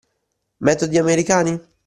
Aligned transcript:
Metodi 0.65 0.97
americani? 0.97 1.53